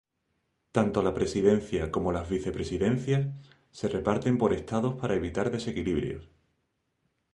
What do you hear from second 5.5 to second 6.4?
desequilibrios.